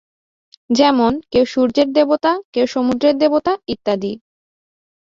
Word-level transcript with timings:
যেমন, 0.69 1.11
কেউ 1.31 1.45
সূর্যের 1.45 1.89
দেবতা, 1.93 2.31
কেউ 2.53 2.65
সমুদ্রের 2.67 3.15
দেবতা 3.17 3.51
ইত্যাদি। 3.67 4.11